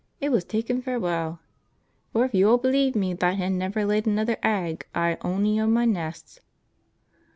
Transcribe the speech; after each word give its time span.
It 0.19 0.31
were 0.31 0.41
tekkin' 0.41 0.81
farewell! 0.81 1.41
For 2.11 2.25
if 2.25 2.33
yo'll 2.33 2.57
believe 2.57 2.95
me 2.95 3.13
that 3.13 3.37
hen 3.37 3.59
never 3.59 3.85
laid 3.85 4.07
another 4.07 4.37
egg 4.41 4.87
i' 4.95 5.15
ony 5.21 5.61
o' 5.61 5.67
my 5.67 5.85
nests. 5.85 6.39